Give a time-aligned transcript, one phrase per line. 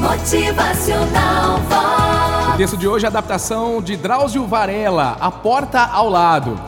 [0.00, 2.54] Motivacional Vox.
[2.54, 6.58] O texto de hoje é a adaptação de Drauzio Varela, A Porta ao Lado.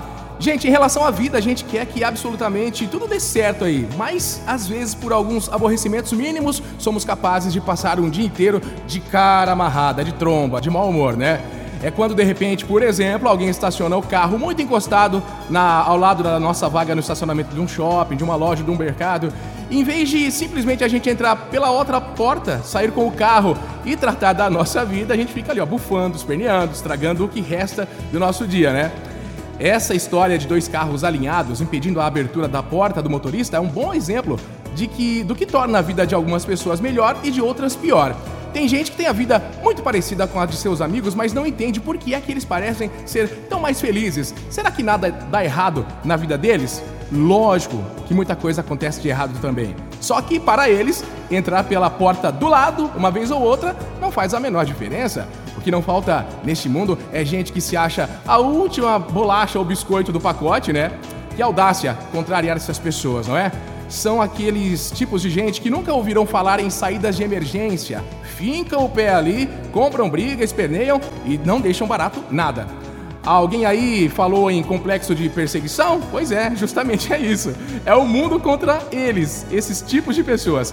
[0.41, 4.43] Gente, em relação à vida, a gente quer que absolutamente tudo dê certo aí, mas
[4.47, 9.53] às vezes, por alguns aborrecimentos mínimos, somos capazes de passar um dia inteiro de cara
[9.53, 11.41] amarrada, de tromba, de mau humor, né?
[11.83, 16.23] É quando de repente, por exemplo, alguém estaciona o carro muito encostado na, ao lado
[16.23, 19.33] da nossa vaga no estacionamento de um shopping, de uma loja, de um mercado.
[19.71, 23.97] Em vez de simplesmente a gente entrar pela outra porta, sair com o carro e
[23.97, 27.89] tratar da nossa vida, a gente fica ali, ó, bufando, esperneando, estragando o que resta
[28.13, 28.93] do nosso dia, né?
[29.59, 33.69] Essa história de dois carros alinhados impedindo a abertura da porta do motorista é um
[33.69, 34.39] bom exemplo
[34.75, 38.15] de que, do que torna a vida de algumas pessoas melhor e de outras pior.
[38.53, 41.47] Tem gente que tem a vida muito parecida com a de seus amigos, mas não
[41.47, 44.35] entende por que é que eles parecem ser tão mais felizes.
[44.49, 46.83] Será que nada dá errado na vida deles?
[47.13, 49.75] Lógico que muita coisa acontece de errado também.
[50.01, 54.35] Só que para eles, entrar pela porta do lado, uma vez ou outra, não faz
[54.35, 55.29] a menor diferença.
[55.57, 59.65] O que não falta neste mundo é gente que se acha a última bolacha ou
[59.65, 60.93] biscoito do pacote, né?
[61.37, 63.53] Que audácia contrariar essas pessoas, não é?
[63.91, 68.05] São aqueles tipos de gente que nunca ouviram falar em saídas de emergência,
[68.37, 72.69] fincam o pé ali, compram briga, esperneiam e não deixam barato nada.
[73.27, 76.01] Alguém aí falou em complexo de perseguição?
[76.09, 77.53] Pois é, justamente é isso.
[77.85, 80.73] É o mundo contra eles, esses tipos de pessoas.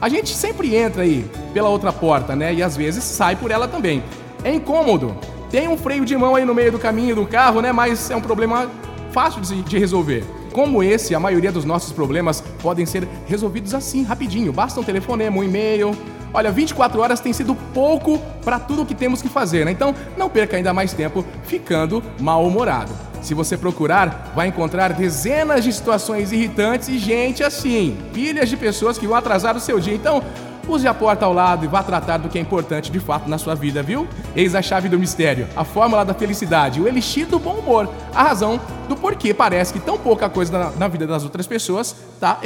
[0.00, 2.54] A gente sempre entra aí pela outra porta, né?
[2.54, 4.02] E às vezes sai por ela também.
[4.42, 5.14] É incômodo.
[5.50, 7.70] Tem um freio de mão aí no meio do caminho do carro, né?
[7.70, 8.68] Mas é um problema
[9.12, 10.24] fácil de resolver.
[10.56, 14.54] Como esse, a maioria dos nossos problemas podem ser resolvidos assim, rapidinho.
[14.54, 15.94] Basta um telefonema, um e-mail,
[16.32, 19.70] Olha, 24 horas tem sido pouco para tudo o que temos que fazer, né?
[19.70, 22.92] Então, não perca ainda mais tempo ficando mal-humorado.
[23.22, 28.96] Se você procurar, vai encontrar dezenas de situações irritantes e gente assim, pilhas de pessoas
[28.98, 29.94] que vão atrasar o seu dia.
[29.94, 30.22] Então,
[30.68, 33.38] use a porta ao lado e vá tratar do que é importante de fato na
[33.38, 34.06] sua vida, viu?
[34.34, 38.22] Eis a chave do mistério, a fórmula da felicidade, o elixir do bom humor, a
[38.22, 42.38] razão do porquê parece que tão pouca coisa na, na vida das outras pessoas tá.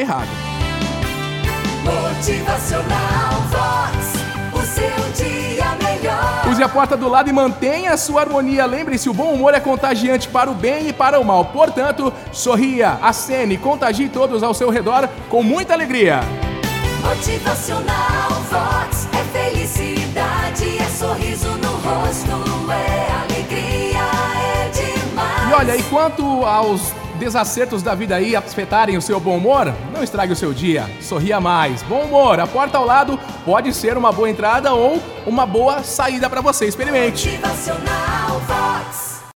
[1.84, 4.12] Motivacional Vox,
[4.52, 6.48] o seu dia melhor.
[6.50, 8.66] Use a porta do lado e mantenha a sua harmonia.
[8.66, 11.46] Lembre-se, o bom humor é contagiante para o bem e para o mal.
[11.46, 16.20] Portanto, sorria, acene, contagie todos ao seu redor com muita alegria.
[17.02, 24.00] Motivacional Vox é felicidade, é sorriso no rosto, é alegria,
[24.36, 25.50] é demais.
[25.50, 30.02] E olha, e quanto aos desacertos da vida aí afetarem o seu bom humor, não
[30.02, 30.90] estrague o seu dia.
[31.00, 31.82] Sorria mais.
[31.82, 36.28] Bom humor, a porta ao lado pode ser uma boa entrada ou uma boa saída
[36.28, 36.66] para você.
[36.66, 37.28] Experimente.
[37.28, 39.09] Motivacional Vox.